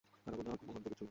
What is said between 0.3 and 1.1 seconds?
বলল, আপনি মহান, পবিত্র।